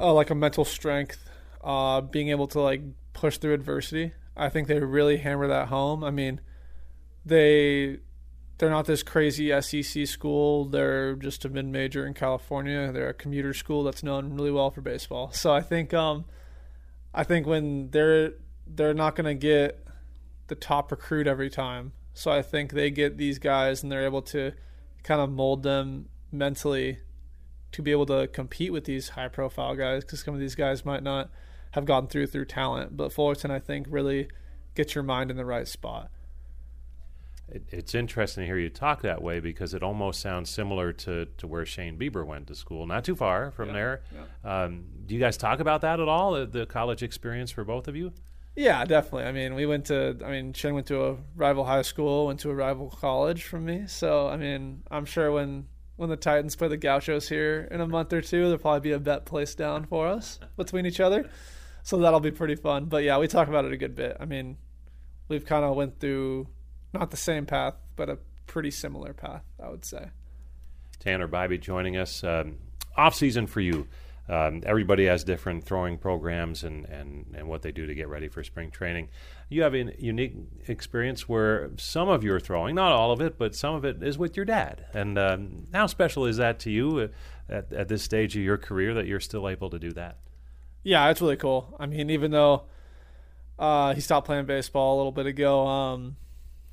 [0.00, 1.30] uh, like a mental strength,
[1.62, 4.12] uh, being able to like push through adversity.
[4.36, 6.02] I think they really hammer that home.
[6.02, 6.40] I mean,
[7.24, 7.98] they
[8.58, 10.64] they're not this crazy SEC school.
[10.64, 12.90] They're just a mid major in California.
[12.90, 15.30] They're a commuter school that's known really well for baseball.
[15.30, 16.24] So I think um,
[17.14, 18.32] I think when they're
[18.66, 19.86] they're not going to get
[20.48, 21.92] the top recruit every time.
[22.12, 24.52] So I think they get these guys and they're able to
[25.02, 26.98] kind of mold them mentally
[27.72, 30.84] to be able to compete with these high profile guys because some of these guys
[30.84, 31.30] might not
[31.72, 32.96] have gotten through through talent.
[32.96, 34.28] But Fullerton, I think, really
[34.74, 36.10] gets your mind in the right spot.
[37.48, 41.46] It's interesting to hear you talk that way because it almost sounds similar to, to
[41.46, 44.02] where Shane Bieber went to school, not too far from yeah, there.
[44.44, 44.62] Yeah.
[44.62, 47.86] Um, do you guys talk about that at all, the, the college experience for both
[47.86, 48.12] of you?
[48.56, 49.24] Yeah, definitely.
[49.24, 50.16] I mean, we went to.
[50.24, 53.64] I mean, Shane went to a rival high school, went to a rival college from
[53.64, 53.84] me.
[53.88, 57.86] So, I mean, I'm sure when when the Titans play the Gauchos here in a
[57.86, 61.28] month or two, there'll probably be a bet placed down for us between each other.
[61.82, 62.86] So that'll be pretty fun.
[62.86, 64.16] But yeah, we talk about it a good bit.
[64.18, 64.56] I mean,
[65.28, 66.48] we've kind of went through
[66.92, 70.10] not the same path, but a pretty similar path, I would say.
[71.00, 72.24] Tanner Bibee joining us.
[72.24, 72.58] Um,
[72.96, 73.86] off season for you.
[74.26, 78.28] Um, everybody has different throwing programs and, and, and what they do to get ready
[78.28, 79.08] for spring training.
[79.50, 80.34] You have a unique
[80.66, 84.16] experience where some of your throwing, not all of it, but some of it is
[84.16, 84.86] with your dad.
[84.94, 87.10] And um, how special is that to you
[87.50, 90.16] at, at this stage of your career that you're still able to do that?
[90.82, 91.76] Yeah, it's really cool.
[91.78, 92.64] I mean, even though
[93.58, 96.16] uh, he stopped playing baseball a little bit ago, um,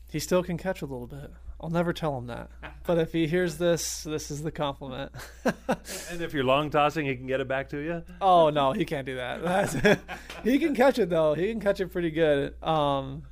[0.09, 1.31] he still can catch a little bit.
[1.61, 2.49] I'll never tell him that.
[2.87, 5.11] But if he hears this, this is the compliment.
[5.45, 8.03] and if you're long tossing, he can get it back to you?
[8.19, 9.99] Oh, no, he can't do that.
[10.43, 11.35] he can catch it, though.
[11.35, 12.55] He can catch it pretty good.
[12.63, 13.23] Um,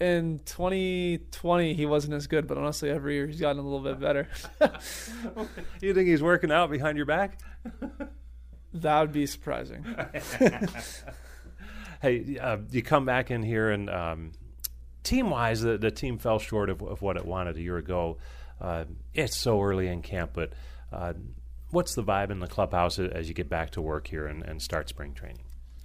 [0.00, 4.00] in 2020, he wasn't as good, but honestly, every year he's gotten a little bit
[4.00, 4.26] better.
[5.80, 7.38] you think he's working out behind your back?
[8.74, 9.84] that would be surprising.
[12.02, 13.88] hey, uh, you come back in here and.
[13.88, 14.32] Um,
[15.02, 18.18] team wise, the, the team fell short of, of what it wanted a year ago.
[18.60, 18.84] Uh,
[19.14, 20.52] it's so early in camp, but
[20.92, 21.12] uh,
[21.70, 24.62] what's the vibe in the clubhouse as you get back to work here and, and
[24.62, 25.44] start spring training?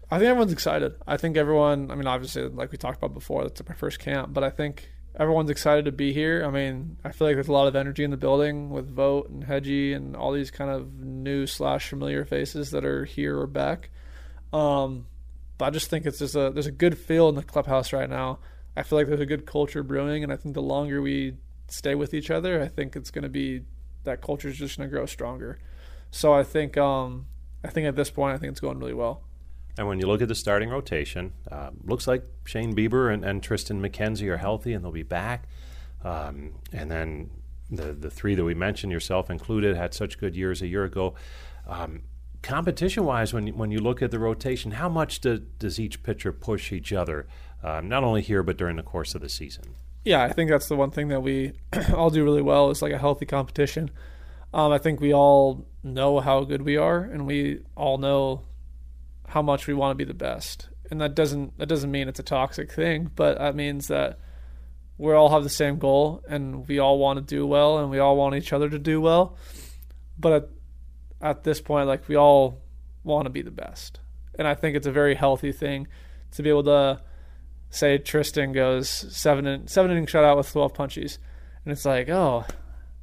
[0.10, 0.96] I think everyone's excited.
[1.06, 4.34] I think everyone, I mean, obviously, like we talked about before, that's my first camp,
[4.34, 6.46] but I think everyone's excited to be here.
[6.46, 9.30] I mean, I feel like there's a lot of energy in the building with Vogt
[9.30, 13.48] and Hedgie and all these kind of new slash familiar faces that are here or
[13.48, 13.90] back.
[14.54, 15.08] Um,
[15.58, 18.10] but I just think it's just a there's a good feel in the clubhouse right
[18.10, 18.40] now.
[18.78, 21.34] I feel like there's a good culture brewing, and I think the longer we
[21.68, 23.63] stay with each other, I think it's going to be
[24.04, 25.58] that culture is just going to grow stronger.
[26.12, 27.26] So I think um,
[27.63, 29.24] I think at this point, I think it's going really well.
[29.80, 33.44] And when you look at the starting rotation, uh, looks like Shane Bieber and, and,
[33.44, 35.48] Triston McKenzie are healthy and they'll be back.
[36.04, 37.30] Um, and then
[37.70, 41.16] the the three that we mentioned, yourself included, had such good years a year ago.
[41.66, 42.04] Um,
[42.44, 46.04] competition wise, when you, when you look at the rotation, how much do, does each
[46.04, 47.28] pitcher push each other?
[47.63, 49.76] Um, not only here but during the course of the season.
[50.04, 51.54] Yeah, I think that's the one thing that we
[51.93, 53.91] all do really well is like a healthy competition.
[54.54, 58.43] Um, I think we all know how good we are, and we all know
[59.28, 60.70] how much we want to be the best.
[60.89, 64.20] And that doesn't that doesn't mean it's a toxic thing, but that means that
[64.98, 68.00] we all have the same goal, and we all want to do well, and we
[68.00, 69.36] all want each other to do well.
[70.17, 70.50] But at,
[71.22, 72.62] at this point, like we all
[73.04, 74.00] want to be the best,
[74.39, 75.88] and I think it's a very healthy thing
[76.32, 77.02] to be able to
[77.78, 81.18] say Triston goes seven in, seven inning shutout with twelve punchies,
[81.63, 82.46] and it's like, oh,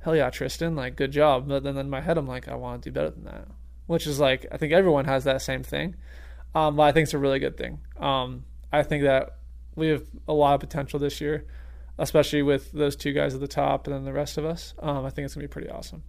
[0.01, 1.49] hell yeah, Triston, like good job.
[1.49, 3.49] But then in my head, I'm like, I want to do better than that,
[3.87, 5.97] which is like I think everyone has that same thing,
[6.55, 7.81] um, but I think it's a really good thing.
[7.99, 9.39] Um, I think that
[9.77, 11.47] we have a lot of potential this year,
[11.99, 14.75] especially with those two guys at the top and then the rest of us.
[14.81, 16.03] Um, I think it's gonna be pretty awesome.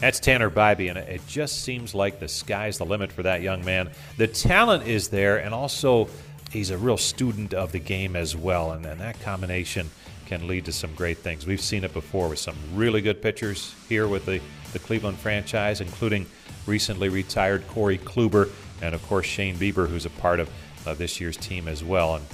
[0.00, 3.64] That's Tanner Bibee, and it just seems like the sky's the limit for that young
[3.64, 3.90] man.
[4.16, 6.08] The talent is there, and also
[6.52, 9.90] he's a real student of the game as well, and, and that combination
[10.26, 11.46] can lead to some great things.
[11.46, 14.40] We've seen it before with some really good pitchers here with the,
[14.72, 16.26] the Cleveland franchise, including
[16.66, 18.50] recently retired Corey Kluber,
[18.82, 20.50] and of course Shane Bieber, who's a part of
[20.86, 22.16] uh, this year's team as well.
[22.16, 22.24] And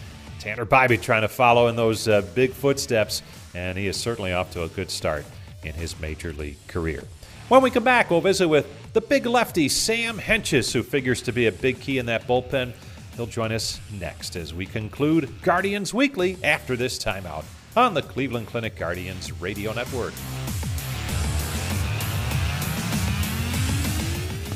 [0.40, 3.22] Tanner Bibee trying to follow in those uh, big footsteps,
[3.54, 5.24] and he is certainly off to a good start
[5.62, 7.04] in his major league career.
[7.48, 11.32] When we come back, we'll visit with the big lefty, Sam Hentges, who figures to
[11.32, 12.72] be a big key in that bullpen.
[13.16, 17.44] He'll join us next as we conclude Guardians Weekly after this timeout
[17.76, 20.14] on the Cleveland Clinic Guardians Radio Network.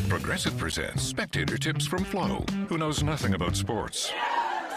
[0.09, 4.11] Progressive presents spectator tips from Flo, who knows nothing about sports.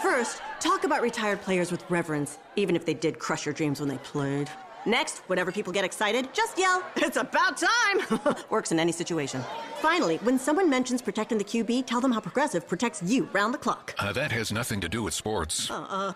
[0.02, 3.88] First, talk about retired players with reverence, even if they did crush your dreams when
[3.88, 4.50] they played.
[4.84, 8.36] Next, whenever people get excited, just yell, It's about time!
[8.50, 9.42] Works in any situation.
[9.76, 13.58] Finally, when someone mentions protecting the QB, tell them how Progressive protects you round the
[13.58, 13.94] clock.
[13.98, 15.70] Uh, that has nothing to do with sports.
[15.70, 16.12] Uh, uh,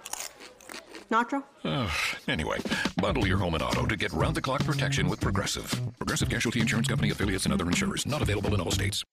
[1.10, 1.44] Nitro?
[1.64, 1.88] Uh,
[2.26, 2.58] anyway,
[3.00, 5.72] bundle your home and auto to get round the clock protection with Progressive.
[5.98, 8.04] Progressive Casualty Insurance Company affiliates and other insurers.
[8.06, 9.04] Not available in all states.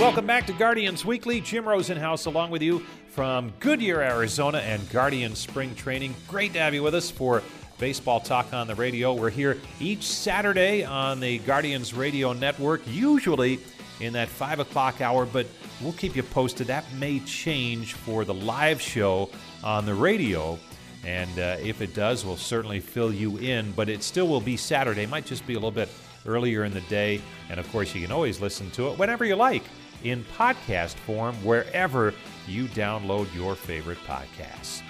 [0.00, 1.42] Welcome back to Guardians Weekly.
[1.42, 6.14] Jim Rosenhaus along with you from Goodyear, Arizona, and Guardian Spring Training.
[6.26, 7.42] Great to have you with us for
[7.78, 9.12] Baseball Talk on the Radio.
[9.12, 13.60] We're here each Saturday on the Guardians Radio Network, usually
[14.00, 15.46] in that 5 o'clock hour, but
[15.82, 16.68] we'll keep you posted.
[16.68, 19.28] That may change for the live show
[19.62, 20.58] on the radio.
[21.04, 24.56] And uh, if it does, we'll certainly fill you in, but it still will be
[24.56, 25.04] Saturday.
[25.04, 25.90] Might just be a little bit
[26.24, 27.20] earlier in the day.
[27.50, 29.62] And of course, you can always listen to it whenever you like
[30.04, 32.14] in podcast form wherever
[32.46, 34.82] you download your favorite podcasts.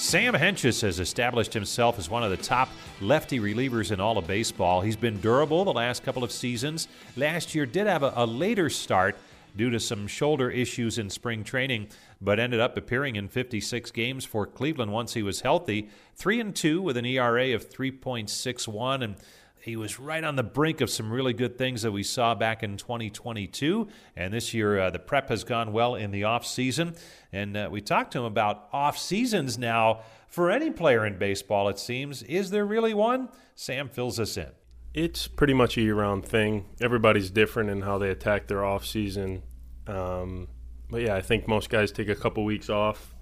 [0.00, 2.70] Sam Hentges has established himself as one of the top
[3.02, 4.80] lefty relievers in all of baseball.
[4.80, 6.88] He's been durable the last couple of seasons.
[7.16, 9.16] Last year did have a, a later start
[9.56, 11.88] due to some shoulder issues in spring training,
[12.20, 15.90] but ended up appearing in 56 games for Cleveland once he was healthy.
[16.14, 19.16] 3 and 2 with an ERA of 3.61 and
[19.62, 22.62] he was right on the brink of some really good things that we saw back
[22.62, 23.88] in 2022.
[24.16, 26.94] And this year, uh, the prep has gone well in the off season.
[27.32, 31.68] And uh, we talked to him about off seasons now for any player in baseball,
[31.68, 32.22] it seems.
[32.22, 33.28] Is there really one?
[33.54, 34.50] Sam fills us in.
[34.94, 36.66] It's pretty much a year round thing.
[36.80, 39.42] Everybody's different in how they attack their off season.
[39.86, 40.48] Um,
[40.88, 43.14] but yeah, I think most guys take a couple weeks off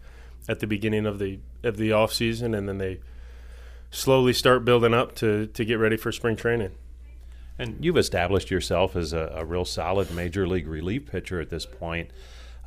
[0.48, 3.00] at the beginning of the of the off season, and then they
[3.90, 6.72] slowly start building up to to get ready for spring training.
[7.58, 11.66] And you've established yourself as a, a real solid major league relief pitcher at this
[11.66, 12.10] point.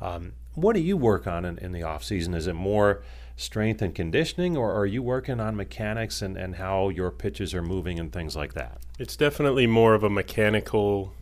[0.00, 2.34] Um, what do you work on in, in the off season?
[2.34, 3.02] Is it more
[3.36, 7.62] strength and conditioning, or are you working on mechanics and, and how your pitches are
[7.62, 8.80] moving and things like that?
[8.98, 11.14] It's definitely more of a mechanical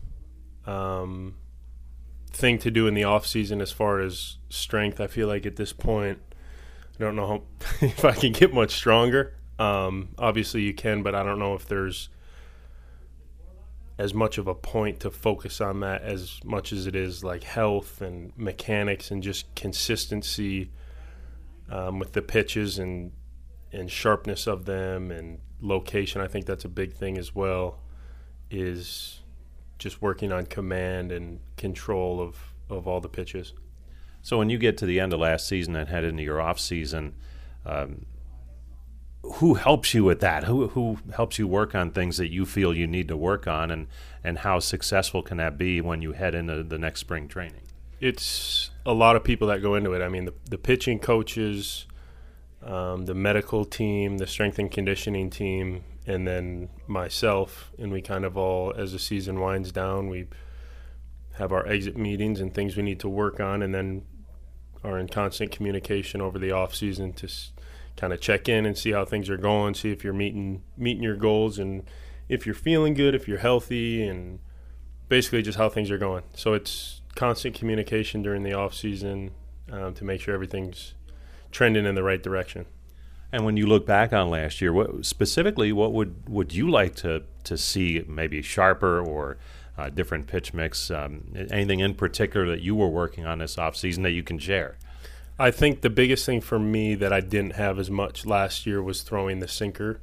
[0.66, 1.36] um,
[2.32, 5.00] thing to do in the off season as far as strength.
[5.00, 6.18] I feel like at this point,
[6.98, 7.42] I don't know how,
[7.86, 9.34] if I can get much stronger.
[9.60, 12.08] Um, obviously, you can, but I don't know if there's
[13.98, 17.44] as much of a point to focus on that as much as it is like
[17.44, 20.70] health and mechanics and just consistency
[21.68, 23.12] um, with the pitches and
[23.72, 26.22] and sharpness of them and location.
[26.22, 27.80] I think that's a big thing as well.
[28.50, 29.20] Is
[29.78, 33.52] just working on command and control of of all the pitches.
[34.22, 36.58] So when you get to the end of last season and head into your off
[36.58, 37.14] season,
[37.66, 38.06] um,
[39.22, 40.44] who helps you with that?
[40.44, 43.70] Who who helps you work on things that you feel you need to work on,
[43.70, 43.86] and
[44.24, 47.62] and how successful can that be when you head into the next spring training?
[48.00, 50.02] It's a lot of people that go into it.
[50.02, 51.86] I mean, the, the pitching coaches,
[52.62, 57.72] um, the medical team, the strength and conditioning team, and then myself.
[57.78, 60.28] And we kind of all, as the season winds down, we
[61.34, 64.06] have our exit meetings and things we need to work on, and then
[64.82, 67.28] are in constant communication over the off season to
[67.96, 71.02] kind of check in and see how things are going, see if you're meeting meeting
[71.02, 71.84] your goals and
[72.28, 74.38] if you're feeling good, if you're healthy, and
[75.08, 76.22] basically just how things are going.
[76.34, 79.32] So it's constant communication during the off season
[79.70, 80.94] um, to make sure everything's
[81.50, 82.66] trending in the right direction.
[83.32, 86.94] And when you look back on last year, what specifically what would would you like
[86.96, 89.36] to to see maybe sharper or
[89.78, 90.90] uh, different pitch mix?
[90.90, 94.38] Um, anything in particular that you were working on this off season that you can
[94.38, 94.76] share?
[95.40, 98.82] I think the biggest thing for me that I didn't have as much last year
[98.82, 100.02] was throwing the sinker.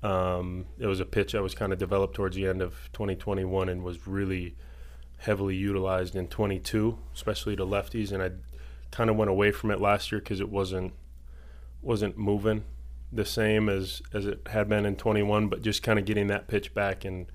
[0.00, 3.68] Um, it was a pitch that was kind of developed towards the end of 2021
[3.68, 4.54] and was really
[5.18, 8.12] heavily utilized in 22, especially to lefties.
[8.12, 8.30] And I
[8.92, 10.92] kind of went away from it last year because it wasn't
[11.82, 12.62] wasn't moving
[13.10, 15.48] the same as as it had been in 21.
[15.48, 17.26] But just kind of getting that pitch back and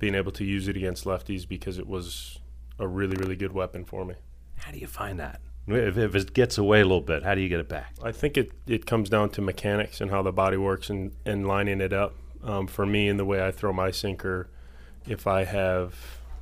[0.00, 2.40] being able to use it against lefties because it was
[2.80, 4.16] a really really good weapon for me.
[4.56, 5.40] How do you find that?
[5.68, 7.94] If, if it gets away a little bit, how do you get it back?
[8.02, 11.46] I think it, it comes down to mechanics and how the body works and, and
[11.46, 12.14] lining it up.
[12.42, 14.48] Um, for me, in the way I throw my sinker,
[15.06, 15.94] if I have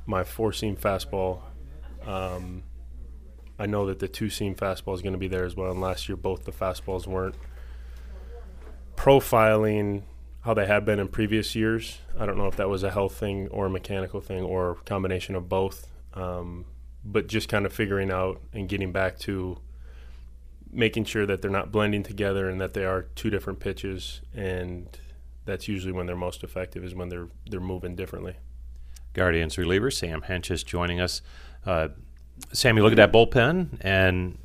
[0.05, 1.41] my four seam fastball,
[2.05, 2.63] um,
[3.59, 5.71] I know that the two seam fastball is going to be there as well.
[5.71, 7.35] And last year, both the fastballs weren't
[8.95, 10.03] profiling
[10.41, 11.99] how they had been in previous years.
[12.17, 14.75] I don't know if that was a health thing or a mechanical thing or a
[14.75, 15.91] combination of both.
[16.13, 16.65] Um,
[17.09, 19.59] but just kind of figuring out and getting back to
[20.71, 24.99] making sure that they're not blending together and that they are two different pitches and
[25.45, 28.35] that's usually when they're most effective is when they're they're moving differently.
[29.13, 31.21] Guardians reliever Sam Hentges joining us.
[31.65, 31.87] Uh,
[32.53, 34.37] Sam, you look at that bullpen and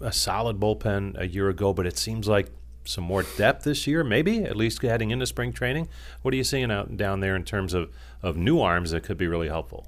[0.00, 2.48] a solid bullpen a year ago, but it seems like
[2.84, 5.88] some more depth this year, maybe at least heading into spring training.
[6.22, 7.90] What are you seeing out down there in terms of,
[8.22, 9.86] of new arms that could be really helpful?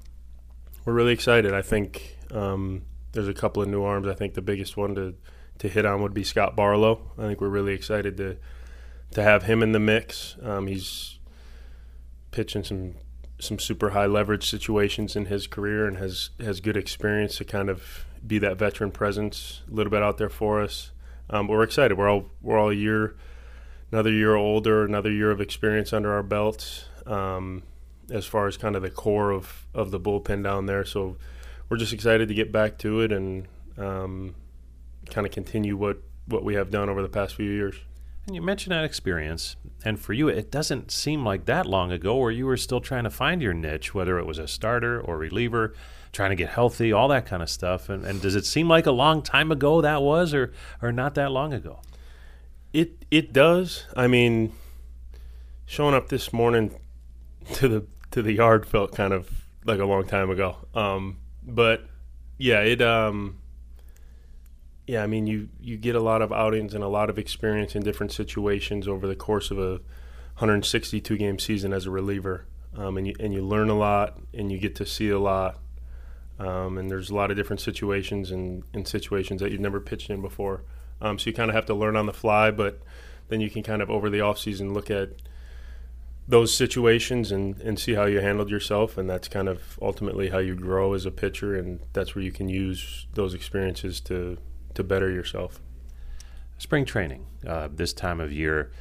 [0.85, 1.53] We're really excited.
[1.53, 4.07] I think um, there's a couple of new arms.
[4.07, 5.15] I think the biggest one to
[5.59, 7.11] to hit on would be Scott Barlow.
[7.17, 8.37] I think we're really excited to
[9.11, 10.35] to have him in the mix.
[10.41, 11.19] Um, he's
[12.31, 12.95] pitching some
[13.39, 17.69] some super high leverage situations in his career and has has good experience to kind
[17.69, 20.91] of be that veteran presence a little bit out there for us.
[21.29, 21.97] Um, we're excited.
[21.97, 23.15] We're all we're all a year,
[23.91, 26.85] another year older, another year of experience under our belts.
[27.05, 27.63] Um,
[28.09, 31.15] as far as kind of the core of, of the bullpen down there, so
[31.69, 33.47] we're just excited to get back to it and
[33.77, 34.35] um,
[35.09, 37.75] kind of continue what what we have done over the past few years.
[38.25, 42.15] And you mentioned that experience, and for you, it doesn't seem like that long ago
[42.15, 45.17] where you were still trying to find your niche, whether it was a starter or
[45.17, 45.73] reliever,
[46.13, 47.89] trying to get healthy, all that kind of stuff.
[47.89, 51.15] And, and does it seem like a long time ago that was, or or not
[51.15, 51.81] that long ago?
[52.71, 53.87] It it does.
[53.95, 54.53] I mean,
[55.65, 56.79] showing up this morning
[57.55, 60.57] to the to the yard felt kind of like a long time ago.
[60.73, 61.85] Um, but
[62.37, 63.39] yeah, it um,
[64.87, 67.75] yeah, I mean, you you get a lot of outings and a lot of experience
[67.75, 69.79] in different situations over the course of a
[70.37, 74.51] 162 game season as a reliever, um, and you and you learn a lot and
[74.51, 75.59] you get to see a lot.
[76.39, 80.19] Um, and there's a lot of different situations and, situations that you've never pitched in
[80.19, 80.63] before.
[80.99, 82.81] Um, so you kind of have to learn on the fly, but
[83.29, 85.09] then you can kind of over the off season look at
[86.27, 90.37] those situations and, and see how you handled yourself and that's kind of ultimately how
[90.37, 94.37] you grow as a pitcher and that's where you can use those experiences to
[94.73, 95.61] to better yourself.
[96.57, 98.71] Spring training uh, this time of year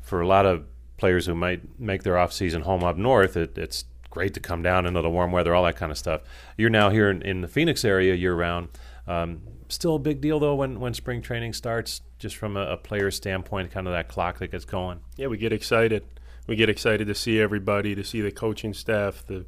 [0.00, 0.64] for a lot of
[0.96, 3.36] players who might make their off-season home up north.
[3.36, 6.22] It, it's great to come down into the warm weather, all that kind of stuff.
[6.56, 8.68] You're now here in, in the Phoenix area year round.
[9.06, 12.76] Um, still a big deal though when, when spring training starts, just from a, a
[12.76, 15.00] player's standpoint, kind of that clock that gets going.
[15.16, 16.04] Yeah, we get excited.
[16.46, 19.44] We get excited to see everybody, to see the coaching staff, the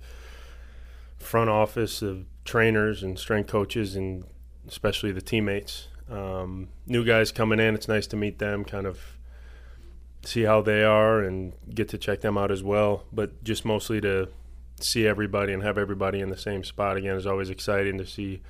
[1.18, 4.24] front office, the trainers and strength coaches, and
[4.68, 5.88] especially the teammates.
[6.10, 9.00] Um, new guys coming in, it's nice to meet them, kind of
[10.22, 13.04] see how they are, and get to check them out as well.
[13.12, 14.28] But just mostly to
[14.80, 18.42] see everybody and have everybody in the same spot again is always exciting to see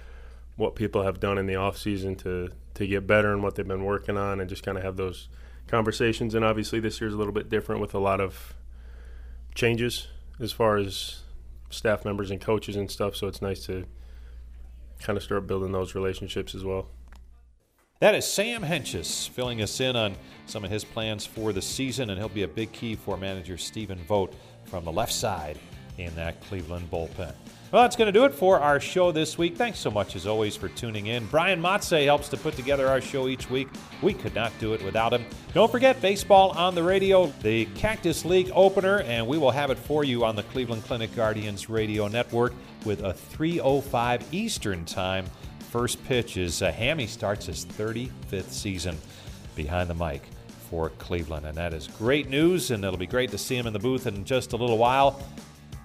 [0.56, 3.68] what people have done in the off season to to get better and what they've
[3.68, 5.28] been working on, and just kind of have those
[5.66, 6.34] conversations.
[6.34, 8.54] And obviously, this year's a little bit different with a lot of
[9.54, 10.08] changes
[10.40, 11.20] as far as
[11.70, 13.16] staff members and coaches and stuff.
[13.16, 13.84] So it's nice to
[15.00, 16.88] kind of start building those relationships as well.
[18.00, 22.10] That is Sam Hentges filling us in on some of his plans for the season,
[22.10, 24.34] and he'll be a big key for manager Stephen Vogt
[24.64, 25.58] from the left side
[25.96, 27.32] in that Cleveland bullpen.
[27.74, 29.56] Well, that's going to do it for our show this week.
[29.56, 31.26] Thanks so much, as always, for tuning in.
[31.26, 33.66] Brian Motze helps to put together our show each week.
[34.00, 35.24] We could not do it without him.
[35.54, 39.78] Don't forget, baseball on the radio, the Cactus League opener, and we will have it
[39.80, 42.54] for you on the Cleveland Clinic Guardians radio network
[42.84, 45.26] with a 3.05 Eastern Time.
[45.72, 48.96] First pitch is uh, Hammy starts his 35th season
[49.56, 50.22] behind the mic
[50.70, 53.72] for Cleveland, and that is great news, and it'll be great to see him in
[53.72, 55.20] the booth in just a little while.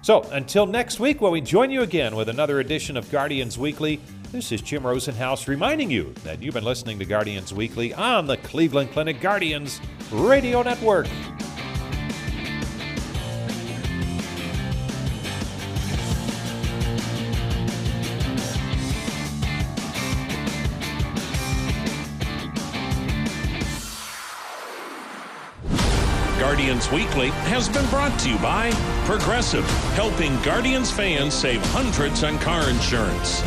[0.02, 4.00] So until next week, when we join you again with another edition of Guardians Weekly,
[4.32, 8.38] this is Jim Rosenhaus reminding you that you've been listening to Guardians Weekly on the
[8.38, 9.78] Cleveland Clinic Guardians
[10.10, 11.06] Radio Network.
[26.92, 28.72] Weekly has been brought to you by
[29.04, 29.64] Progressive,
[29.94, 33.42] helping Guardians fans save hundreds on car insurance.